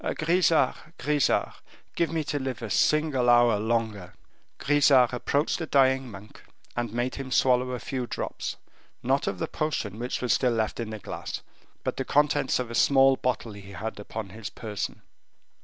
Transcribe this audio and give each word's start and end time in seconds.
Grisart, 0.03 0.97
Grisart, 0.97 1.57
give 1.93 2.11
me 2.11 2.23
to 2.23 2.39
live 2.39 2.63
a 2.63 2.71
single 2.71 3.29
hour 3.29 3.59
longer." 3.59 4.15
Grisart 4.57 5.13
approached 5.13 5.59
the 5.59 5.67
dying 5.67 6.09
monk, 6.09 6.41
and 6.75 6.91
made 6.91 7.13
him 7.17 7.29
swallow 7.29 7.69
a 7.69 7.79
few 7.79 8.07
drops, 8.07 8.55
not 9.03 9.27
of 9.27 9.37
the 9.37 9.47
potion 9.47 9.99
which 9.99 10.19
was 10.19 10.33
still 10.33 10.53
left 10.53 10.79
in 10.79 10.89
the 10.89 10.97
glass, 10.97 11.43
but 11.83 11.91
of 11.93 11.97
the 11.97 12.05
contents 12.11 12.57
of 12.57 12.71
a 12.71 12.73
small 12.73 13.15
bottle 13.15 13.51
he 13.53 13.73
had 13.73 13.99
upon 13.99 14.29
his 14.29 14.49
person. 14.49 15.03